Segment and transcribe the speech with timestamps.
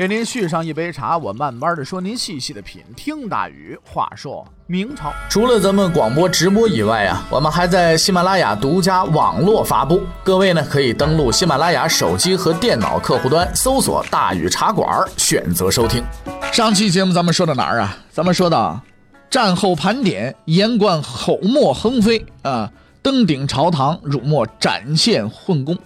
[0.00, 2.80] 给您续上一杯茶，我慢慢的说，您细细的品。
[2.96, 10.00] 听大宇话说明朝，除了咱们广播直播以外啊，我们还在喜马拉雅独家网络发布。
[10.24, 16.02] 各位呢，可以登录喜马拉雅手机和电脑客户端，搜索“大宇茶馆”，选择收听。
[16.50, 17.98] 上期节目咱们说到哪儿啊？
[18.10, 18.80] 咱们说到。
[19.28, 22.72] 战后盘点，言冠口沫横飞啊！
[23.02, 25.76] 登顶朝堂，辱没展现混功。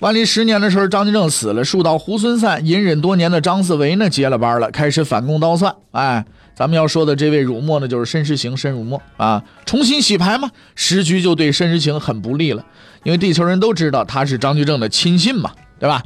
[0.00, 5.74] 万历十年的时候，张居正死了，树倒猢狲散，隐忍多年的张四维呢接了班了，开始反攻倒算。
[5.90, 9.44] 哎，咱们要说的这位辱没呢，就是申时行申辱没啊！
[9.66, 12.64] 重新洗牌嘛，时局就对申时行很不利了，
[13.02, 16.02] 因为地球人都知道他是张居正的亲信嘛，对吧？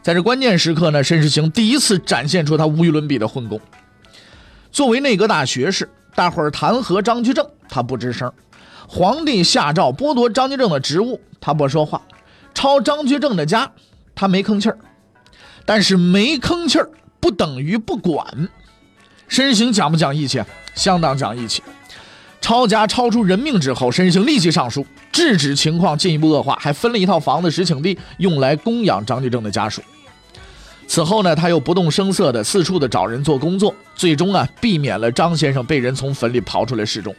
[0.00, 3.60] 在这关键时刻呢，申时行第一次展现出他无与伦比的混功。
[4.72, 8.30] 作为内阁大学士，大伙儿弹劾张居正，他不吱声；
[8.88, 12.00] 皇帝下诏剥夺张居正的职务，他不说话；
[12.66, 13.70] 抄张居正的家，
[14.12, 14.76] 他没吭气儿。
[15.64, 18.48] 但是没吭气儿不等于不管。
[19.28, 20.42] 申行讲不讲义气？
[20.74, 21.62] 相当讲义气。
[22.40, 29.80] 抄家超出人命之后，申行立即上书制止情况进一步恶化，还分了一套房子实请地，用来供养张居正的家属。
[30.88, 37.14] 此后呢，他又不动声色的四处的找人做工作，最终啊，避免了张先生被人从坟里刨出来示众。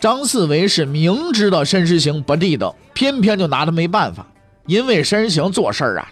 [0.00, 4.26] 张四维是明知道申时行不地道，偏偏就拿他没办法，
[4.66, 6.08] 因为申时行做事儿啊，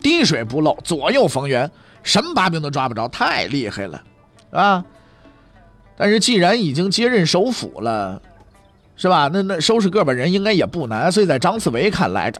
[0.00, 1.70] 滴水不漏，左右逢源，
[2.02, 4.02] 什么把柄都抓不着，太厉害了，
[4.50, 4.84] 啊！
[5.96, 8.20] 但是既然已经接任首辅了，
[8.94, 9.30] 是吧？
[9.32, 12.30] 那那收拾个把人应该也不难，所以在张四维看来，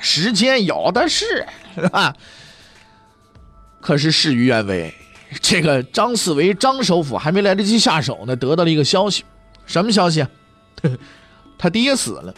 [0.00, 2.16] 时间有的是，是吧？
[3.82, 4.94] 可是事与愿违，
[5.42, 9.24] 这个张四维张首辅还没来得及下手呢，得到了一个消息，
[9.70, 10.26] 什么消息？
[11.56, 12.34] 他爹死了。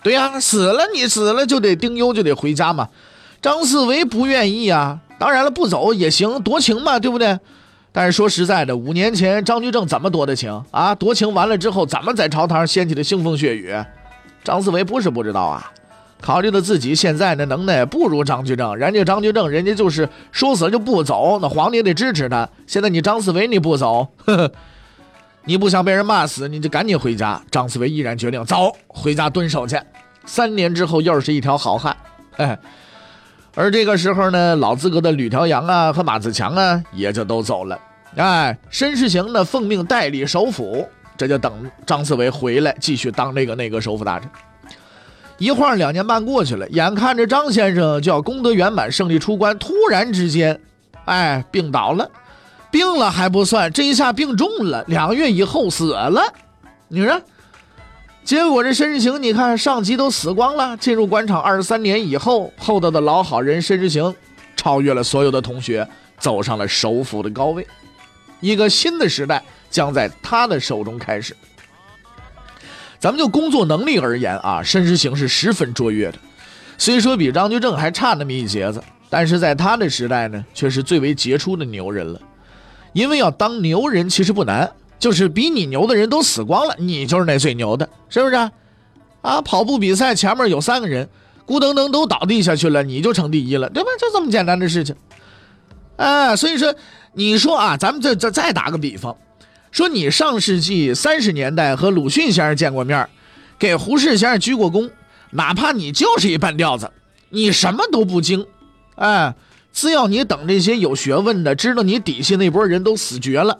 [0.00, 2.88] 对呀，死了，你死了就得丁忧，就得回家嘛。
[3.42, 7.36] 张四维不愿意啊，当然了，不走也行，夺情嘛，对不对？
[7.90, 10.94] 但是说实在的，五年前张居正怎么夺的情啊？
[10.94, 13.74] 夺情完了之后，怎么在朝堂掀起的腥风血雨？
[14.44, 15.72] 张四维不是不知道啊。
[16.20, 22.48] 考虑到自己现在的能耐不如张居正，人家张居正人家就是说死了就不走，那皇帝得支持他。
[22.66, 24.52] 现在你张四维你不走，呵呵，
[25.46, 27.40] 你不想被人骂死，你就赶紧回家。
[27.50, 29.78] 张四维毅然决定走回家蹲守去。
[30.24, 31.94] 三年之后又是一条好汉。
[32.36, 32.58] 哎，
[33.54, 37.78] 而这个时候呢，老资格的吕调阳啊和马自强啊也就都走了。
[38.16, 44.28] 哎，申世行呢奉命代理首辅，这就等张四维回来继续当这个内阁首辅大臣。
[45.36, 50.58] 一晃两年半过去了，眼看着张先生就要功德圆满、胜利出关，突然之间，
[51.04, 52.08] 哎，病倒了，
[52.74, 56.20] 病了还不算，这一下病重了，两个月以后死了。
[56.88, 57.22] 你说，
[58.24, 64.12] 结果这申时行，你看上级都死光了，进入官场二十三年以后，厚道的老好人申时行
[64.56, 67.64] 超越了所有的同学，走上了首辅的高位，
[68.40, 71.32] 一个新的时代将在他的手中开始。
[72.98, 76.18] 咱们就工作能力而言啊，申时行是十分卓越的。
[76.76, 82.20] 虽说比张居正还差那么一截子，但是在他的时代呢，却是最为杰出的牛人了。
[82.94, 88.34] 因为要当牛人其实不难，就是比你牛的人都死光了，你就是那最牛的，是不是？
[89.20, 91.08] 啊，跑步比赛前面有三个人，
[91.46, 93.90] 咕噔噔都倒地下去了，你就成第一了，对吧？
[93.98, 94.94] 就这么简单的事情。
[95.96, 96.74] 哎，所以说，
[97.12, 99.16] 你说啊，咱们这这再打个比方。
[99.70, 103.08] 说你上世纪三十年代和鲁迅先生见过面，
[103.58, 104.88] 给胡适先生鞠过躬，
[105.30, 106.90] 哪怕你就是一半吊子，
[107.30, 108.46] 你什么都不精，
[108.94, 109.34] 哎，
[109.74, 113.58] 只要你等这些有学问的知道你底下那波人都死绝了，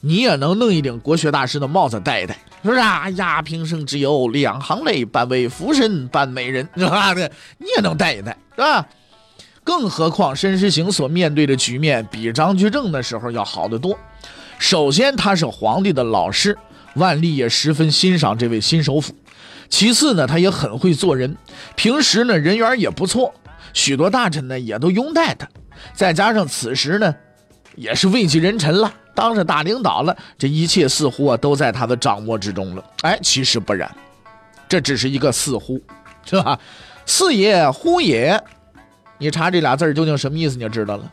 [0.00, 3.08] 你也能弄一顶国学大师的帽子戴一戴，是不是啊？
[3.10, 7.14] 呀，平生只有两行泪，半为浮生半美人，是吧？
[7.14, 8.84] 你也能戴一戴，是吧？
[9.62, 13.96] 更何况申时行所面对的局面比张居正的时候要好得多。
[14.58, 16.58] 首先，他是皇帝的老师，
[16.96, 19.14] 万历也十分欣赏这位新首辅。
[19.68, 21.36] 其次呢，他也很会做人，
[21.76, 23.32] 平时呢人缘也不错，
[23.74, 25.46] 许多大臣呢也都拥戴他。
[25.92, 27.14] 再加上此时呢，
[27.74, 32.82] 也是位极人臣了，当上大领导了，这一切似乎啊都在他的掌握之中了。
[33.02, 33.90] 哎，其实不然，
[34.66, 35.78] 这只是一个似乎，
[36.24, 36.58] 是吧？
[37.04, 38.40] 似也乎也，
[39.18, 41.12] 你查这俩字究竟什么意思，你就知道了。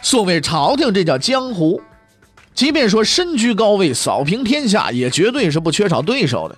[0.00, 1.82] 所谓朝廷，这叫江湖。
[2.54, 6.56] 即便说身居高位，扫平天下，也绝对是不缺少对手的。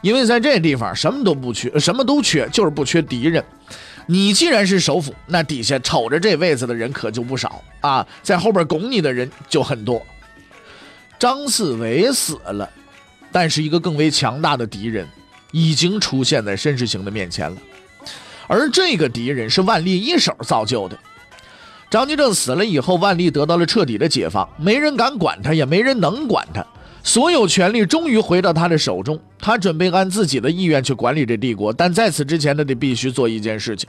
[0.00, 3.44] 因为在这地方什么都不缺，什么都缺，就是不缺敌人。
[4.06, 10.00] 你既然是首辅，那底下瞅着这位子的人可就不少啊，在后边拱你的人就很多。
[11.18, 12.70] 张四维死了，
[13.32, 15.08] 但是一个更为强大的敌人
[15.50, 17.56] 已经出现在申时行的面前了，
[18.46, 20.98] 而这个敌人是万历一手造就的。
[21.90, 26.64] 张居正死了以后，万历得到了彻底的解放，没人敢管他，也没人能管他。
[27.06, 31.72] 所有权力终于回到他的手中，他准备按自己的意愿去管理这帝国。
[31.72, 33.88] 但在此之前，他得必须做一件事情。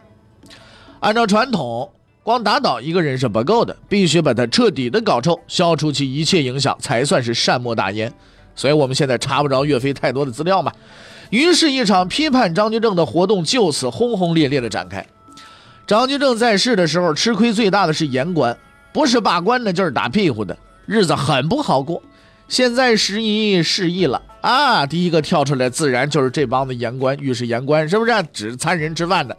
[0.99, 1.91] 按照传统，
[2.21, 8.13] 光打倒一个人是不够的，必须把他彻底的搞臭，消除其一切影响，才算是善莫大焉。
[8.53, 10.71] 所以我们现在查不着岳飞太多的资料嘛。
[11.31, 15.03] 于是，一场批判张居正的活动就此轰轰烈烈的展开。
[15.87, 18.55] 张居正在世的时候，吃亏最大的是言官，
[18.93, 20.55] 不是罢官的，就是打屁股的，
[20.85, 21.99] 日子很不好过。
[22.47, 24.85] 现在时移世易了啊！
[24.85, 28.11] 第一个跳出来，自然就是这帮子言官，御史言官，是不是？
[28.31, 29.35] 只参人吃饭的。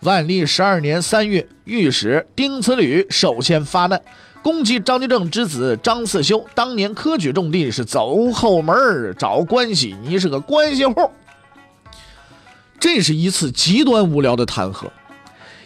[0.00, 4.00] 万历十二年三月，御史丁慈履首先发难，
[4.42, 6.44] 攻击张居正之子张四修。
[6.54, 11.10] 当年科举种地是走后门找关系，你是个关系户。
[12.80, 14.88] 这是一次极端无聊的弹劾，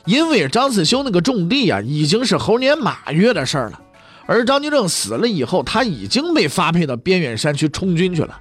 [0.04, 3.80] 因为张四修那个种地啊，已经是猴年马月的事儿了。
[4.28, 8.38] 而张居正死了以后，他已经被发配到边远山区充军去了。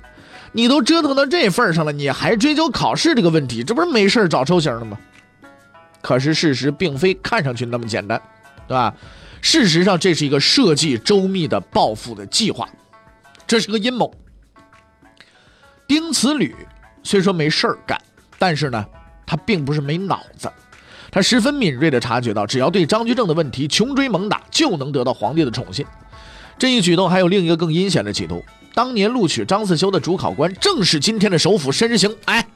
[0.51, 4.97] 你都折腾到这份上了，你还追究考试这个问题，这不是没事找抽型的吗？
[6.01, 8.21] 可是事实并非看上去那么简单，
[8.67, 8.93] 对吧？
[9.41, 12.67] 事实上，这是一个设计周密的报复的计划，
[13.47, 14.13] 这是个阴谋。
[15.87, 16.53] 丁慈履
[17.01, 17.97] 虽说没事儿干，
[18.37, 18.85] 但是呢，
[19.25, 20.51] 他并不是没脑子。
[21.11, 25.85] 他十分敏锐地察觉到，只要对张居正的问题穷追猛打，就能得到皇帝的宠信。
[26.57, 28.43] 这一举动还有另一个更阴险的企图：
[28.73, 32.15] 当年录取张四修的主考官正是今天的首辅申时行。
[32.25, 32.47] 哎，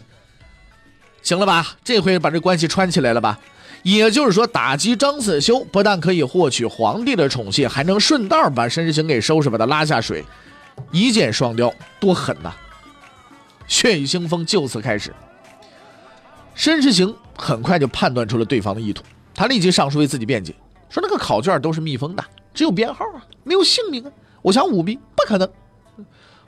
[1.22, 1.76] 行了吧？
[1.84, 3.40] 这回把这关系串起来了吧？
[3.84, 10.24] 也就是说，打击张四修不但可以获取皇帝的宠信，还能顺道把申时行给收拾，把他拉下水，
[10.92, 12.54] 一箭双雕，多狠呐！
[13.68, 15.14] 血雨腥风就此开始。
[16.54, 20.54] 申时行很快就判断出了对方的意图，他立即上书为自己辩解，
[20.90, 22.24] 说那个考卷都是密封的，
[22.54, 24.12] 只有编号啊，没有姓名啊，
[24.42, 25.50] 我想舞弊不可能。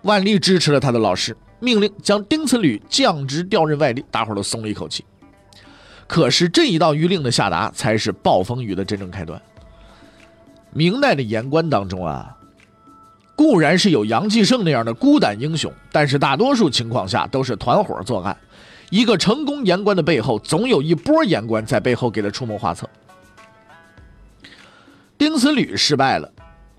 [0.03, 5.05] 万历支持了他的老师，命令将丁慈履降职调任外地，大伙都松了一口气。
[6.05, 9.41] 可是这一道谕令的下达，才是暴风雨的真正开端。
[10.71, 12.35] 明代的言官当中啊，
[13.35, 18.37] 固然是有杨继盛那样的孤胆英雄，但是大多数情况下都是团伙作案。
[18.93, 22.87] 一个成功言官的背后，总有一波言官在背后给他出谋划策。
[25.17, 26.31] 丁慈履失败了，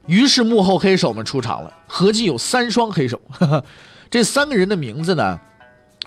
[0.07, 3.21] 于是幕后黑手们出场了，合计有三双黑手。
[4.09, 5.41] 这三个人的名字呢，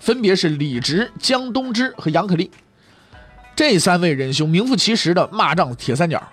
[0.00, 2.50] 分别是李直、江东之和杨可立。
[3.54, 6.26] 这三位仁兄名副其实的骂仗铁三角。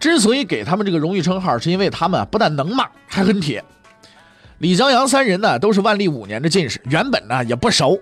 [0.00, 3.64] 之所以给他们这个荣誉称号，是因为他们不但能骂，还很铁。
[4.58, 7.96] 李、江、杨三人呢，都是万历五年的进士，原本呢也不熟。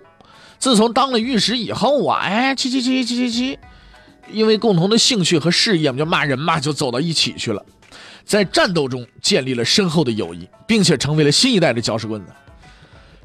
[0.58, 3.58] 自从当了御史以后啊，哎，七七七七七七，
[4.30, 7.62] 因为共同的兴趣和事业嘛，就骂人嘛，就走到一起去了，
[8.24, 12.32] 在战斗中建立了深厚的友谊，并且成为了新一代的搅屎棍子。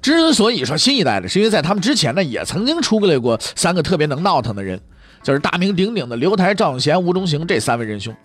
[0.01, 4.79] 之所以说新一代的，是因为在他们之前呢，也曾经出来过三个特别能闹腾的人，
[5.23, 8.15] 就是大名鼎鼎的刘台、赵永贤、吴中行这三位仁兄。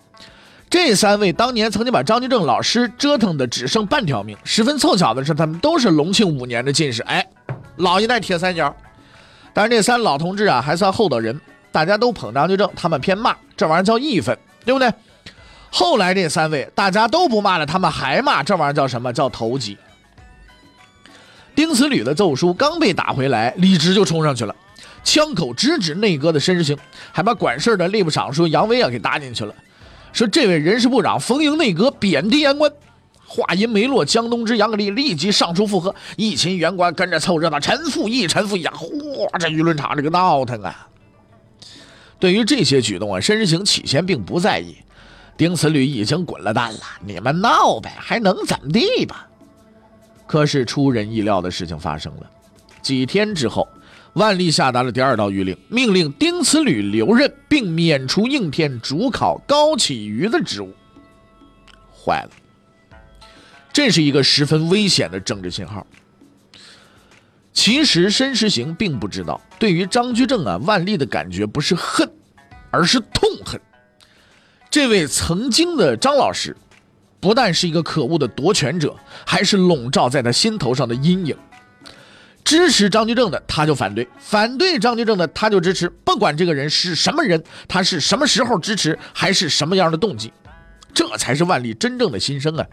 [0.69, 4.35] 这三位当年曾经把张居正老师折腾的只剩半条命。
[4.43, 7.25] 十分凑巧的是，他们都是隆庆五年的进士，哎，
[7.77, 8.75] 老一代铁三角。
[9.55, 11.39] 但是这三老同志啊，还算厚道人，
[11.71, 14.93] 大家都捧张居正，他们偏骂，这玩意儿叫义愤，对不对？
[15.71, 19.13] 后来这三位大家都不骂了，他们还骂，这玩意儿叫什么？
[19.13, 19.77] 叫投机。
[21.55, 24.53] 丁慈履的奏书刚被打回来，李直就冲上去了，
[25.05, 26.77] 枪口直指内阁的申时行，
[27.13, 29.55] 还把管事的吏部尚书杨威啊给搭进去了，
[30.11, 32.69] 说这位人事部长逢迎内阁，贬低言官。
[33.27, 40.87] 话音没落，江东之、杨格立立即上书附和，一群员官跟着凑热闹，陈复义、陈复义，嚯，这舆论场这个闹腾啊！
[42.19, 44.75] 对于这些举动啊，申时行起先并不在意，
[45.35, 49.27] 丁慈履已经滚了蛋了，你们闹呗，还能怎么地吧？
[50.27, 52.29] 可是出人意料的事情发生了，
[52.81, 53.67] 几天之后，
[54.13, 60.71] 万历下达了第二道谕令，命令丁慈履留任，并免除应天主考高启瑜的职务。
[61.91, 62.29] 坏了！
[63.75, 65.85] 这是一个十分危险的政治信号。
[67.51, 72.09] 其实申时行并不知道，对于张居正啊，万历的感觉不是恨，
[72.71, 73.59] 而是痛恨。
[74.69, 76.55] 这位曾经的张老师，
[77.19, 81.35] 不但是一个可恶的夺权者，还是笼罩在他心头上的阴影。
[82.45, 90.31] 支持张居正的他就反对，反对张居正的他就支持，不管这个人是什么人，他是什么时候支持，还是什么样的动机，
[90.93, 92.65] 这才是万历真正的心声啊！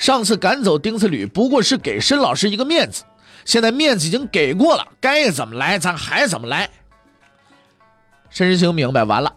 [0.00, 3.04] 上次赶走丁次吕不过是给申老师一个面子，
[3.44, 6.70] 现在面子已经给过了，该怎么来咱还怎么来。
[8.30, 9.30] 申时行明白，完了，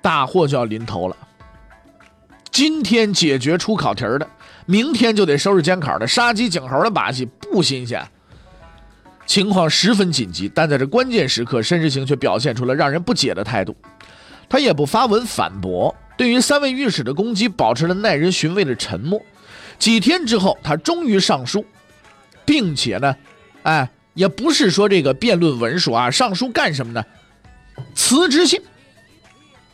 [0.00, 1.14] 大祸就要临头了。
[2.50, 4.26] 今天解决出考题的，
[4.64, 8.02] 明天就得收拾监考的，杀鸡儆猴的把戏不新鲜。
[9.26, 13.76] 情况十分紧急，但在这关键时刻，申时行却表现出了让人不解的态度。
[14.48, 19.20] 他也不发文反驳，对于三位御史的攻击，保持了耐人寻味的沉默。
[19.80, 21.64] 几天之后，他终于上书，
[22.44, 23.16] 并且呢，
[23.64, 27.04] 哎，也不是说这个辩论文书啊，上书干什么呢？
[27.94, 28.60] 辞职信，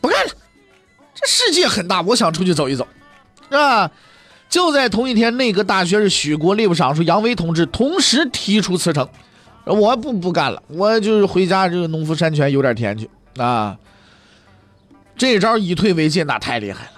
[0.00, 0.32] 不干了。
[1.12, 2.86] 这世界很大，我想出去走一走，
[3.50, 3.90] 是吧？
[4.48, 9.08] 就在同一天，内阁大学士许国吏部尚书杨威同志同时提出辞呈。
[9.64, 13.76] 我不不干了，我就是回家这个农夫山泉有点田去啊。
[15.16, 16.95] 这招以退为进，那太厉害了。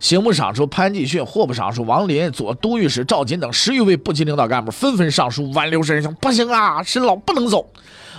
[0.00, 7.70] 刑部尚书潘继训、户部尚书王林、左都御史赵锦等十余位部级领导干部纷纷上书挽留申行，不行啊，申老不能走。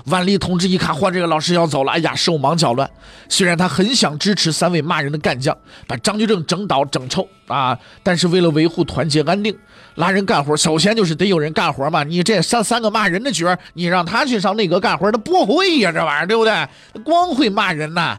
[0.05, 2.89] 万历同志一看，换，这个老师要走了，哎呀，手忙脚乱。
[3.29, 9.55] 虽然他很想支持三位骂人的干将，把张居正整倒整臭啊，但是为了维护团结安定，
[9.95, 12.03] 拉人干活，首先就是得有人干活嘛。
[12.03, 16.67] 你这三三个骂人的角你让他去上内阁干活，他不会呀，这玩意儿对不对？
[17.03, 18.17] 光会骂人呐，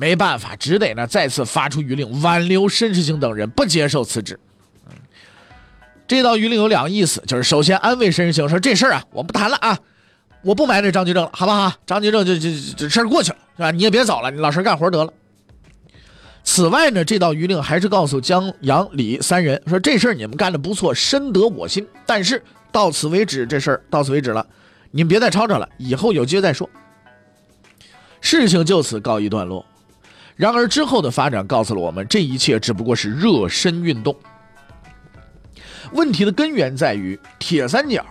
[0.00, 4.40] 没办法，只得呢再次发出余令，挽留申世清等人，不接受辞职。
[6.08, 9.78] 这道余令有两个意思，就是首先安慰申世清，说这事儿啊，我不谈了啊。
[10.42, 11.70] 我不埋汰张居正了，好不好？
[11.84, 13.70] 张居正就就这事儿过去了，是吧？
[13.70, 15.12] 你也别走了，你老实干活得了。
[16.44, 21.86] 此外呢，这道余令还是告诉江、杨、李三人说，这事儿你们干的不错，深得我心。
[22.06, 22.42] 但是
[22.72, 24.46] 到此为止，这事儿到此为止了，
[24.90, 26.68] 你们别再吵吵了，以后有机会再说。
[28.22, 29.64] 事情就此告一段落。
[30.40, 34.16] 然而之后的发展告诉了我们，这一切只不过是热身运动。
[35.92, 38.02] 问题的根源在于铁三角。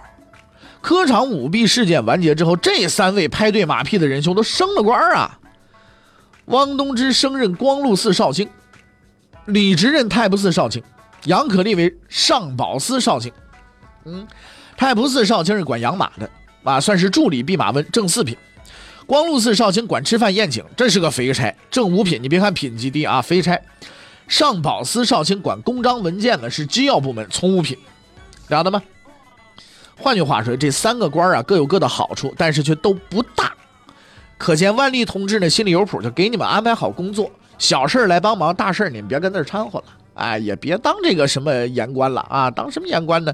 [0.79, 5.39] 科场舞弊事件完结之后，这三位拍对马屁的仁兄都升了官啊！
[6.45, 8.47] 汪东之升任光禄寺少卿，
[9.45, 10.83] 李直任太仆寺少卿，
[11.25, 13.33] 杨可立为上宝司少卿。
[14.05, 14.27] 嗯，
[14.77, 16.29] 太仆寺少卿是管养马的
[16.63, 18.37] 啊，算是助理弼马温，正四品。
[19.09, 22.21] 光禄寺少卿管吃饭宴请，这是个肥差，正五品。
[22.21, 23.59] 你别看品级低啊，肥差。
[24.27, 27.75] 上宝司少卿管公章文件的，是机要部门，从五品，
[28.49, 28.79] 了得吗？
[29.97, 33.51] 换句话说，这三个官啊各有各的好处，但是却都不大。
[34.37, 39.85] 可见万历同志呢心里有谱，就给你们安排好工作，小事来帮忙，大事你们别跟那掺和了。
[40.13, 42.51] 哎，也别当这个什么言官了啊！
[42.51, 43.33] 当什么言官呢？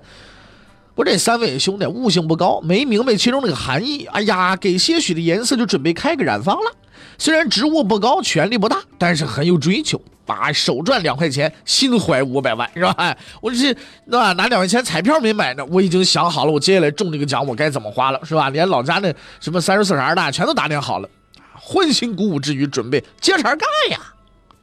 [0.95, 4.05] 我这三位兄弟悟性不高，没明白其中那个含义。
[4.05, 6.71] 哎呀，给些许的颜色就准备开个染坊了。
[7.17, 10.01] 虽然职务不高，权力不大，但是很有追求。
[10.25, 13.15] 把手赚两块钱，心怀五百万，是吧？
[13.41, 13.77] 我这是
[14.09, 14.33] 吧？
[14.33, 18.49] 拿两块钱彩票没买呢，我已经想好了，我接下来中这个奖我该怎么花了，是吧？
[18.49, 21.07] 连老家那什么三十四十二大全都打点好了，
[21.53, 23.99] 欢欣鼓舞之余，准备接茬干呀，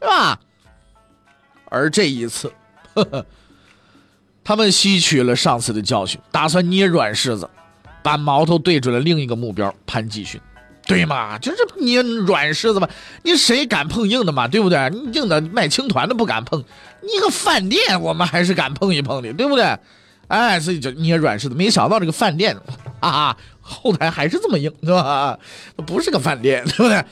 [0.00, 0.40] 是吧？
[1.66, 2.52] 而这一次，
[2.94, 3.24] 呵呵，
[4.44, 7.48] 他们吸取了上次的教训，打算捏软柿子，
[8.02, 10.40] 把矛头对准了另一个目标——潘继勋。
[10.84, 12.88] 对嘛，就是捏软柿子嘛，
[13.22, 14.78] 你谁敢碰硬的嘛，对不对？
[15.12, 16.62] 硬的卖青团的不敢碰，
[17.02, 19.78] 你个饭店我们还是敢碰一碰的，对不对？
[20.26, 22.56] 哎，所以就捏软柿子，没想到这个饭店
[22.98, 25.38] 啊，后台还是这么硬，是吧？
[25.86, 27.04] 不是个饭店，对不对？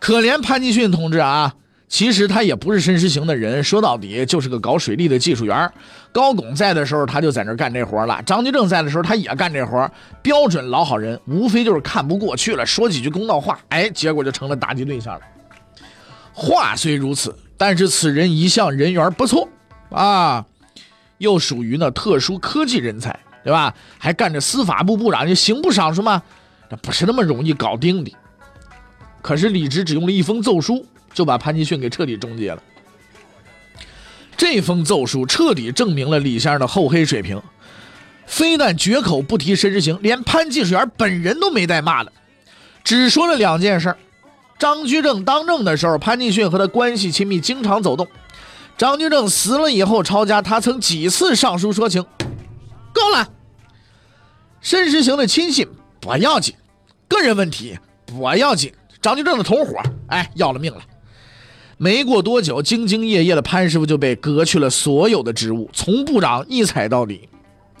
[0.00, 1.54] 可怜潘继训同志啊！
[1.94, 5.72] 其实他也不是申时行的人，说到底就是个搞水利的技术员。
[6.10, 9.88] 高拱在的时候，他就在那干这活了；张居正在的时候，他也干这活。
[10.20, 15.20] 标准老好人，无非就是看不过去了，说几句公道话，哎，结果就成了打击对象了。
[16.32, 19.48] 话虽如此，但是此人一向人缘不错
[19.90, 20.44] 啊，
[21.18, 23.72] 又属于呢特殊科技人才，对吧？
[23.98, 26.20] 还干着司法部部长，就刑部尚书嘛，
[26.68, 28.12] 这不是那么容易搞定的。
[29.22, 30.84] 可是李直只用了一封奏书。
[31.14, 32.62] 就把潘继训给彻底终结了。
[34.36, 37.40] 这封奏书彻底证明了李先生的厚黑水平，
[38.26, 42.12] 非但绝口不提申时行，连潘技术员本人都没带骂的，
[42.82, 43.96] 只说了两件事：
[44.58, 48.06] 张居正当政的时候，潘继训和他关系亲密，经常走动；
[48.76, 52.04] 张居正死了以后，抄家，他曾几次上书说情。
[52.92, 53.28] 够了，
[54.60, 55.68] 申时行的亲信
[56.00, 56.54] 不要紧，
[57.06, 60.82] 个人问题不要紧，张居正的同伙，哎，要了命了。
[61.76, 67.28] 没过多久，兢兢业业的潘师傅就被革去了所有的职务，从部长一踩到底，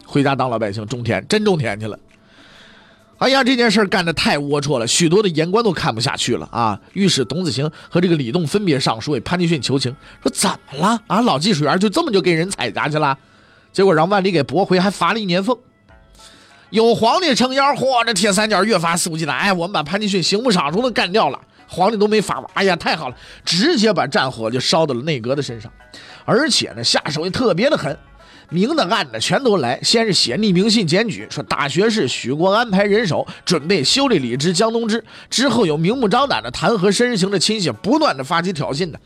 [0.04, 1.98] 回家当老百姓种田，真种田去了。
[3.18, 6.78] 哎呀，这件事干得太龌龊了，许多的言官都看不下去了啊！
[6.92, 11.20] 于是董子行和这个李栋分别上书为潘金训求情，说怎么了啊？
[11.20, 13.16] 老技术员就这么就给人踩下去了？
[13.72, 15.56] 结果让万里给驳回，还罚了一年俸。
[16.70, 19.30] 有皇帝撑腰，嚯，这铁三角越发肆无忌惮。
[19.30, 21.40] 哎，我们把潘金训刑部尚书都干掉了。
[21.66, 25.70] 皇帝都没法哎呀，太好了，直接把战火就烧到了内阁的身上，
[26.24, 27.96] 而且呢，下手也特别的狠，
[28.50, 29.80] 明的暗的全都来。
[29.82, 39.00] 先是写匿名信检举，说大学士许国安排人手准备修理李之、江东之，之后有明目张胆的弹劾申时行的亲戚，不断的发起挑衅的。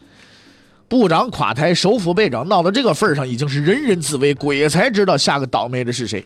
[0.88, 6.24] 部长垮台，首辅被整，闹到这个份上，已经是人人自危，鬼才知道下个倒霉的是谁。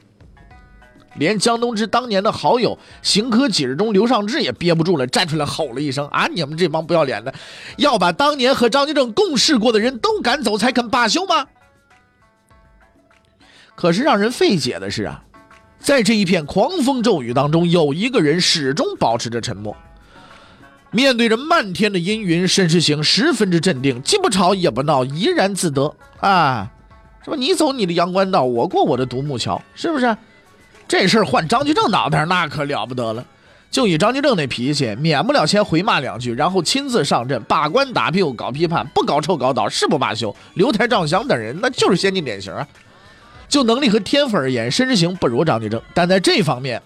[1.16, 7.34] 连江东之当年的好友行科几日中刘尚志也憋不住了，站出来吼了一声：“啊，你们这帮不要脸的，
[7.76, 11.46] 要把当年和张居正共事过的人都赶走才肯罢休吗？”
[13.74, 15.24] 可是让人费解的是啊，
[15.78, 19.76] 在这一片狂风骤雨当中，有一个人始终保持着沉默。
[20.90, 25.94] 面对着漫天的阴云，申时行十分之镇定，既不吵也不闹，怡然自得。
[26.20, 26.70] 啊，
[27.24, 27.36] 是吧？
[27.36, 30.14] 你走你的阳关道，我过我的独木桥，是不是？
[30.86, 33.24] 这事儿换张居正脑袋那可了不得了。
[33.70, 40.34] 就以张居正那脾气，免不了先回骂两句，然后亲自上阵把官打屁股搞批判，不搞臭搞倒，誓不罢休。
[40.54, 42.68] 刘台、赵祥等人那就是先进典型啊。
[43.48, 46.82] 就能力和天赋而言，申时行不如张居正，但在这方面，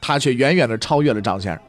[0.00, 1.62] 他却远远的超越了张先生。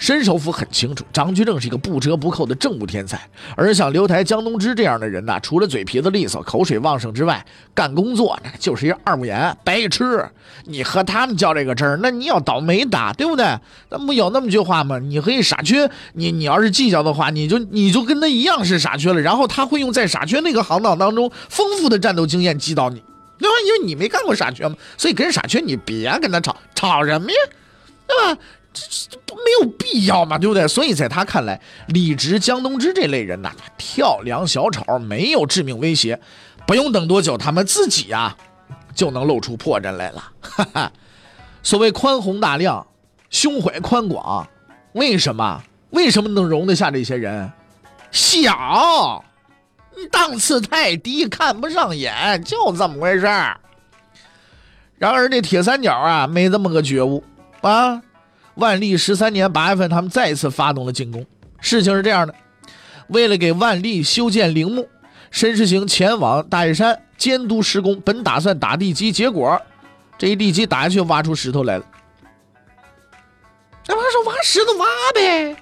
[0.00, 3.20] 申首府很清楚，张居正是一个不折不扣的政务天才，
[3.54, 10.26] 而像刘台、江东之这样的人呐，除了嘴皮子利索、口水旺盛之外，干工作那就是一二五眼，白痴。
[10.64, 13.44] 你和他们较这个真儿，那你要倒霉的，对不对？
[13.90, 14.98] 那不有那么句话吗？
[14.98, 19.20] 你和一傻缺，你你要是计较的话，你就你就跟他一样是傻缺了。
[19.20, 23.02] 然后他会用在傻缺那个行当当中丰富的战斗经验击倒你，
[23.38, 23.54] 对吧？
[23.66, 27.36] 因为你没干过傻缺嘛，所以跟傻缺你别跟他吵，吵什么呀，
[28.06, 28.40] 对吧？
[28.72, 30.66] 这这都没有必要嘛，对不对？
[30.68, 36.20] 所以在他看来，李直、江东之这类人呐，跳梁小丑，没有致命威胁，
[36.66, 38.36] 不用等多久，他们自己呀
[38.94, 40.24] 就能露出破绽来了。
[40.40, 40.92] 哈哈，
[41.62, 42.86] 所谓宽宏大量、
[43.28, 44.46] 胸怀宽广，
[44.92, 45.62] 为什么？
[45.90, 47.50] 为什么能容得下这些人？
[48.12, 49.24] 小，
[50.12, 53.58] 档次太低，看不上眼，就这么回事儿。
[54.98, 57.24] 然而这铁三角啊，没这么个觉悟
[57.62, 58.00] 啊。
[58.54, 61.24] 万历十三年八月份，他们再次发动了进攻。
[61.60, 62.34] 事情是这样的：
[63.08, 64.88] 为了给万历修建陵墓，
[65.30, 69.60] 申时行前往大屿山监督施工，本打算打地基，结果
[70.18, 71.84] 这一地基打下去，挖出石头来了。
[73.82, 75.56] 这不是挖石头挖呗？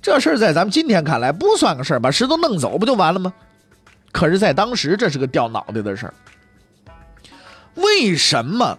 [0.00, 3.32] 这事儿在咱们今天看来不算个事儿，把石头弄走不就完了吗？
[4.12, 6.14] 可是，在当时这是个掉脑袋的事儿。
[7.74, 8.78] 为什么？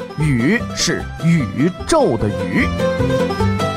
[0.19, 3.70] 宇是宇宙的宇。